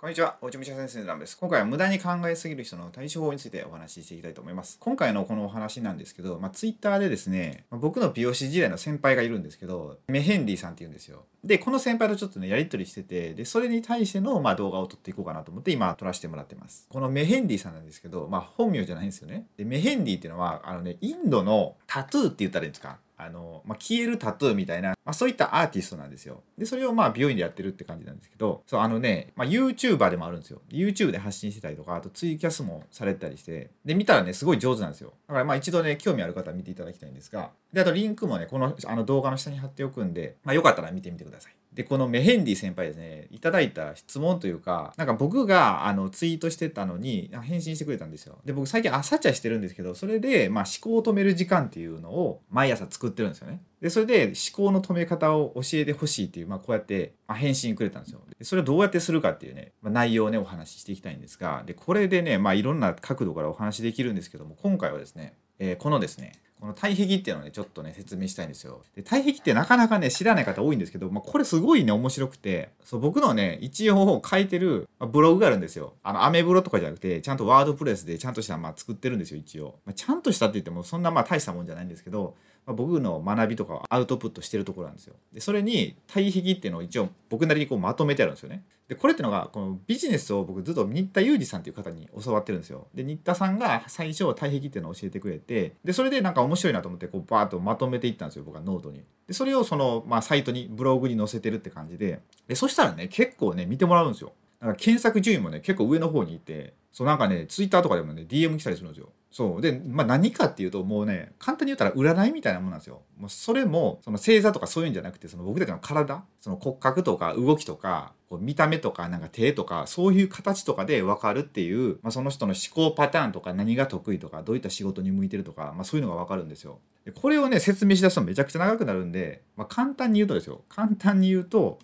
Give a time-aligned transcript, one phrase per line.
[0.00, 1.36] こんにちは、おうちむしゃ先生のラムです。
[1.36, 4.78] 今回は無駄に考えすぎる人の対処法についてお話ししていきたいと思います。
[4.80, 11.26] 今回のこのお話なんですけど、まあ、ツイッターでですね、ま、僕の美容師時代の先輩がいるんですけど、メヘンディさんって言うんですよ。
[11.44, 16.86] で、この先輩とちょっとね、やり取りしてて、で、それに対しての、まあ、動画を撮っていこうかなと思って今撮らせてもらってます。
[16.88, 19.48] このメヘンディさんなんですけど、まあ、本名じゃないんですよね。
[19.58, 22.96] で、メヘンディっていうのは、あのね、インドのタトゥーって言ったらいいんですか？
[23.24, 26.42] あの、まあ、消えるタトゥーみたいな、まあ、そういったアーティストなんですよ。
[26.58, 30.60] で、それをまあ美容院でやってるって感じなんですけど、そう、あのね、まあ、YouTuber でもあるんですよ。
[30.70, 35.12] YouTube で発信してたりとか、あとツイキャスもされたりして、で、見たらね、すごい上手なんですよ。
[35.28, 41.54] だからまあ一度ね、興味ある方は見ていただきたいんですが、で、あとリンクもね、このあの動画の下に貼っておくんで、まあ、よかったら見てみてください。
[41.72, 48.38] で、このメヘンディ先輩ですね、いただいた質問というか、なんか僕があのツイートしてたのに返信してくれたんですよ。
[48.44, 53.62] で、僕最近朝茶してるんですけど、それで、まあ、思考を止める時間っていうのを毎朝作ってるんですよね。
[53.80, 54.34] で、それで思
[54.66, 58.20] 考の止め方を教えてほしいっていう、まあ、こうやって、まあ、返信くれたんですよ。
[58.38, 68.82] でそれをどうやってするかっていうね、まあ、内容をね、お話ししていきたいんですが、で、これでね、まあ、いろんな角度からお話しできるんですけども、今回はですね、えー、このですね、この体癖っていうのをね、ちょっとね、説明したいんですよ。
[68.94, 75.94] で、体癖ってなかなかね、知らない方多いんですけど、まあ、これすごいね、面白くて、そう、僕のね、一応書いてる、ま、ブログがあるんですよ。
[76.02, 79.78] あの、アメブロとかじゃなくて、ちゃんと WordPress でちゃんとした、まあ、作ってるんですよ、一応。
[79.86, 85.14] まあ、ちゃんとしたって言っても、そんなまあ、大したもんじゃないんですけど、まあ、僕の学びとかをアウトプットしてるところなんですよ。
[85.32, 88.62] で、それに、体癖っていうのを一応僕なりにこうまとめてあるんですよね。
[88.88, 92.88] で、これってのが、このビジネスを僕ずっと新田裕二さんっていう方に教わってるんですよ。
[92.92, 99.04] で、新田さんが最初、体癖っていうのを教えてくれて、で、それでなんか面白いなと思って、こう、バーッとまとめていったんですよ、僕はノートに。
[99.28, 104.32] で、それをその、まあ、サイトに、ブログに載せてるって感じで、で、そしたらね、結構ね、見てもらうんですよ。
[104.60, 109.10] なんか検索順位もね、結構上の方にいて、そうなんかね、ツイッターとかでもね、DM 来たりするんですよ。
[109.30, 109.60] そう。
[109.60, 113.02] で、まあ何かっていうと、もうね、簡単に言ったら占いみたいなもんなんですよ。
[113.16, 126.80] もうそれも、その星座とかそういうんじゃなくて、その僕たちの体、その骨格とか動きとか、こう見た目とか、なんか手とか、そういう形とかで分かるっていう、まあその人の思考パターンとか、何が得意とか、どういった仕事に向いてるとか、まあそういうのが分かるんですよ。
[127.04, 130.64] でこれをね、説明しだすとめちゃくちゃ長くなるんで、まあ簡単に言うとですよ。
[130.68, 131.78] 簡単に言うと、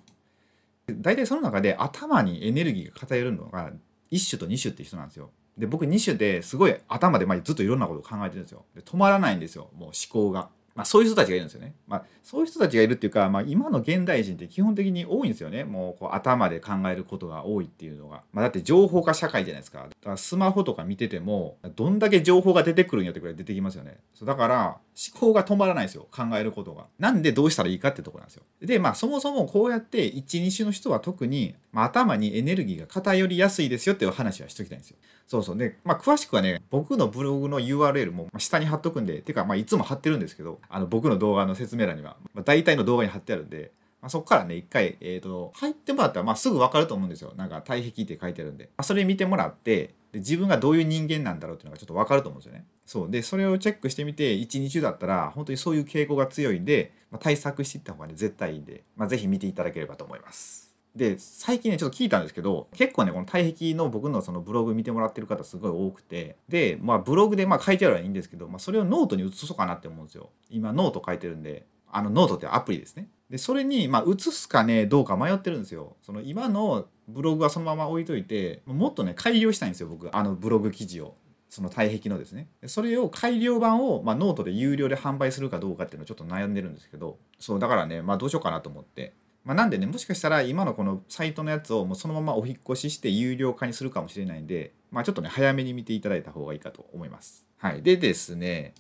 [0.90, 3.72] 大体その中で頭にエネルギーが偏るのが
[4.10, 5.30] 1種と2種って人なんですよ。
[5.56, 11.74] で僕2種ですごい頭でまずっといろんなことを考えてるんですよで止まらないんですよもう思考がまあ、そういう人たちがいるんですよね。
[11.88, 15.64] まあ、そういう人たちがいるっていうか、まあ、今の現代人って基本的に多いんですよね。
[15.64, 18.20] もうこう頭で考えることが多いっていうのが。
[18.34, 19.78] まあ、だって情報化社会じゃないですか。
[19.78, 23.96] だからスマホとか見てても、どんだけ情報が出てくるんやってくらい出てきますよね。
[24.14, 24.76] そうだから
[25.12, 26.08] 思考が止まらないですよ。
[26.10, 26.84] 考えることが。
[26.98, 28.42] なんでどうしたらいいかってとこなんですよ。
[28.60, 34.96] で、まあそもそもこうやって1、2種の人は特に、まあ、頭にエネルギーが偏りやすいですよっていう話はしときたいんですよ。
[35.26, 35.58] そうそう。
[35.58, 47.32] で、まあ詳しくはね、僕のブログの URL も下に貼っとくんで、てかまあいつも貼ってるんですけど、あの僕の動画の説明欄には、まあ、大体の動画に貼ってあるんで、まあ、そこからね、一回、えっ、ー、と、入ってもらったら、まあ、すぐ分かると思うんですよ。
[47.36, 48.64] なんか、体壁って書いてあるんで。
[48.64, 52.66] まあ、それ見てもらって、で自分がどういう人間なんだろうっていうのがちょっと分かると思うんですよね。
[52.84, 53.10] そう。
[53.10, 60.65] で、それをチェックしてみて、1、2週だったら、本当にそういう傾向が強いんで、まあ、対策していった方がね、絶対いいんで、まあ、ぜひ見ていただければと思います。
[60.96, 70.30] で最近ねちょっと聞いたんですけど結構ねこの体癖の僕のそのブログ見てもらってる方すごい多くてでまあブログでまあ書いてあるのはいいんですけど、まあ、それをノートに移そうかなって思うんですよ。
[70.48, 73.10] 今ノート書いてるんであのノートってアプリですね。
[73.28, 75.96] でそれにまあ移すかねどうか迷ってるんですよ。
[76.00, 81.14] その今のブログはそのまま置いといてもっとね改良したいんですよ僕あのブログ記事を。
[81.48, 82.48] その体癖のですね。
[82.66, 89.14] それを改良版を、まあ、ノートで有料で販売するかどうかっていうのをちょっと悩んでるんですけどそうだからねまあどうしようかなと思って。
[89.46, 97.46] まあ、なんでねもしかしたら今のこのサイトのやつをもうそのままお引越しして有料化にするかもしれないんで、まあ、ちょっとね早めに見ていただいた方がいいかと思います。
[97.58, 98.74] はい、でですね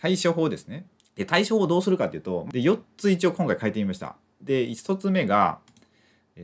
[0.00, 0.86] 対処法ですね。
[1.16, 4.14] で対処法をどうするかっていうとで4つ一応今回書いてみました。
[4.40, 5.58] で1つ目が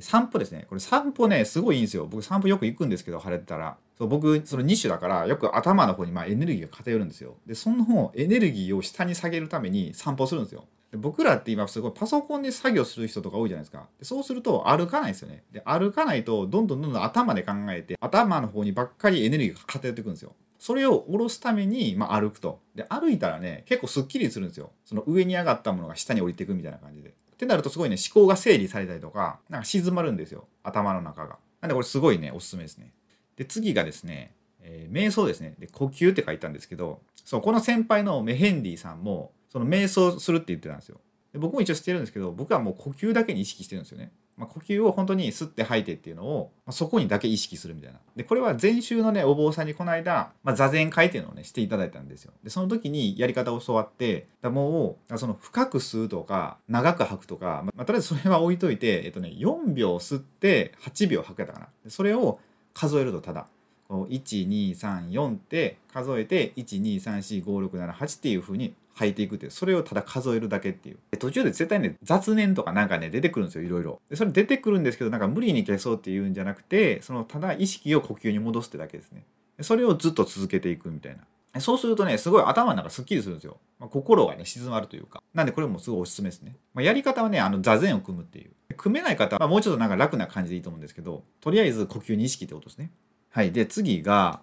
[0.00, 0.66] 散歩ですね。
[0.68, 2.06] これ散歩ね、すごいいいんですよ。
[2.06, 3.76] 僕散歩よく行くんですけど、晴れてたら。
[3.98, 7.36] そう僕、その2種だから、よく頭の方にまあエネルギーが偏るんですよ。
[7.46, 10.64] で、その方エネルギーを下に下げるために散歩するんですよ。
[10.92, 13.86] で僕らって今すごいパソコンで作業する人とか多いじゃないですか。
[13.98, 15.42] でそうすると歩かないですよね。
[15.50, 20.34] で歩かないとどんどんどんどん頭で考えて頭の方にばっかりエネルギーが偏っていくんですよ。
[20.58, 22.60] それを下ろすために、まあ、歩くと。
[22.74, 24.70] で歩いたらね結構すっきりするんですよ。
[24.84, 27.14] その上に上がったものが下に降りていくみたいな感じで。
[27.42, 31.38] ってなるとすごいね思考が整理されたりとかなんか静まるんですよ頭の中が。
[31.60, 32.92] なんでこれすごいねおすすめですね。
[33.34, 41.00] で次がですね、えー、瞑想ですねで呼吸って書いたんですけどそうこの先輩のメヘンディさんもその瞑想するって言ってたんですよ。
[41.32, 44.12] で僕も一応してるんですけど僕はもう呼吸だけに意識してるんですよね。
[44.42, 48.00] まあ、呼吸を本当に吸って吐いてっていうのを、まあ、そこにだけ意識するみたいな。
[48.16, 52.32] で、これは前週のね、お坊さんにこの間、まあ、座禅会っていうのをね、していただいたんですよ。
[52.42, 61.68] で、その時にやり方を教わって、だもう、その深く吸うとか、長く吐くとか、まあ、とりあえずそれは置いといて、えっとね、4秒吸って8秒吐くやったかな。
[61.84, 62.40] でそれを
[62.74, 63.46] 数えるとただ。
[63.90, 70.98] 1234って数えて1、2、3、4、5、6、7、8っていう風に吐いていくってそれをただ数えるだけっていう。
[71.10, 74.00] で途中で絶対ね雑念とかなんかね出てくるんですよいろいろ。
[74.10, 79.24] でそれ出てくるんですけどなんか無理に消そうっていうんじゃなくてそのただ意識を呼吸に戻すってだけですね。
[79.60, 81.22] それをずっと続けていくみたいな。
[81.60, 85.22] そうするとねすごい頭の中すっきりするんですよ、まあ、心がね静まるというか。
[85.34, 88.52] なんでこれもすごいおすすめですね、まあ、やり方はねあの座禅を組むっていう。
[88.76, 92.90] 組めない方は、もうちょっとなんか楽な感じでいいと思うんですけどとりあえず呼吸に意識ってことですね。
[93.28, 93.52] はい。
[93.52, 94.40] で次が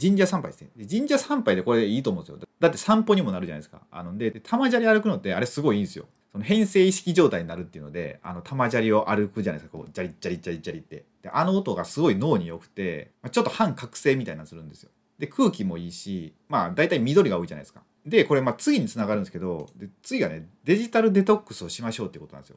[0.00, 0.70] 神社参拝ですね。
[0.88, 2.38] 神社参拝でこれいいと思うんですよ。
[2.60, 3.82] だって散歩にもなるじゃないですか。
[3.90, 6.06] あので、玉砂利歩くのってあれすごいいいんですよ。
[6.32, 9.78] その変性意識状態になるっていうので、あの玉砂利を歩くじゃないですか。
[9.78, 11.04] こう、ジャリジャリジャリジャリって。
[11.22, 14.90] で、あの音がすごい脳に良くて、ちょっと半覚醒みたいなするんですよ。
[15.18, 17.82] で、空気もいいし、まあ大体緑が多いじゃないですか。
[18.04, 22.56] で、これまあ次につながるんですけど、で次がね、デジタルデトックスをしましょうってことなんですよ。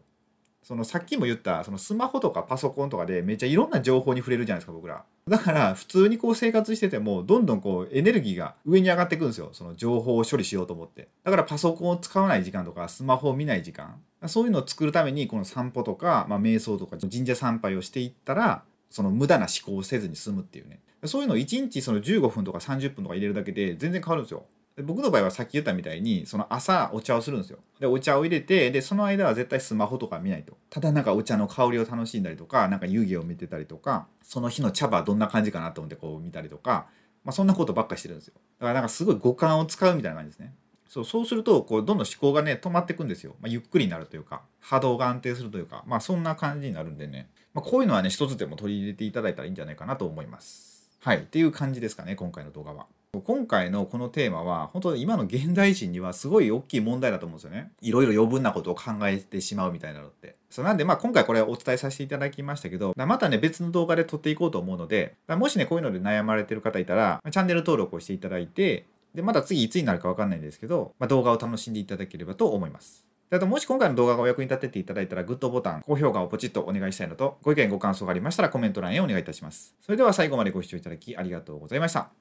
[0.71, 5.03] そのさっきも言ったそのスマホとかパソコンとかでめっちゃいろんな情報に触れるじゃないですか僕ら。
[5.27, 9.49] だから普通にこう生活しててもどんどんこうエネルギーが上に上がっていくんですよ。
[9.51, 11.09] その情報を処理しようと思って。
[11.25, 14.01] だからパソコンを使わない時間とかスマホを見ない時間。
[14.27, 20.79] そういうのを作るためにこの散歩とか、まあ、瞑想とか神社参拝をしていったらその無駄な思考をせずに済むっていうね。
[21.03, 24.45] そういうのを1日その15分とか30分とか入れるだけで全然変わるんですよ。
[24.81, 27.59] で僕の場合はさっき言ったみたいにその朝お茶をするんですよ。
[27.79, 30.57] でお茶を入れてでその間は絶対スマホとか見ないと。
[30.71, 36.87] ただなんかお茶の香りを楽しんだりとかなんか湯気を見てたりとかその日の茶葉どんな感じかなと思ってこう見たりとか、
[37.23, 38.33] まあ、そんなことばっかしてるんですよ。
[38.59, 40.55] だからなんかすごい五感を使うみたいな感じですね。
[40.89, 50.89] そうそうするとこうどんどん思考がね止まっていくんですよ、まあ、ゆっくりになるというか波動が安定するというかまあそんな感じになるんでね、まあ、こういうのはね一つでも取り入れていただいたらいいんじゃないかなと思います。
[50.99, 51.19] はい。
[51.19, 52.87] っていう感じですかね今回の動画は。
[53.25, 57.71] 今回のこのテーマは本当に今の現代人にはすごい大きい問題だと思うんですよね。
[57.81, 60.37] いろいろ余分なことを考えてしまうみたいなのって。
[60.49, 73.05] そうなんでまあ今回これお伝えさせていただきましたけどまたね別の動画で撮っていこうと思うのでもしねこういうので悩まれてる方いたらチャンネル登録をしていただいてでまた次いつになるか分かんないんですけど、まあ、動画を楽しんでいただければと思います。
[73.29, 79.73] あともし今回の動画がお役に立てていただいたらグッドボタン、高評価をポチッとお願いしたいのと、ご意見ご感想がありましたらコメント欄へお願いいたします。
[79.81, 82.11] それでは最後までご視聴いただきありがとうございました。